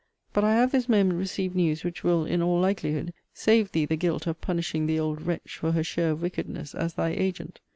But 0.33 0.43
I 0.43 0.55
have 0.55 0.71
this 0.71 0.89
moment 0.89 1.19
received 1.19 1.55
news 1.55 1.83
which 1.83 2.03
will, 2.03 2.25
in 2.25 2.41
all 2.41 2.59
likelihood, 2.59 3.13
save 3.35 3.71
thee 3.71 3.85
the 3.85 3.95
guilt 3.95 4.25
of 4.25 4.41
punishing 4.41 4.87
the 4.87 4.99
old 4.99 5.21
wretch 5.21 5.57
for 5.59 5.73
her 5.73 5.83
share 5.83 6.09
of 6.13 6.23
wickedness 6.23 6.73
as 6.73 6.95
thy 6.95 7.09
agent. 7.11 7.59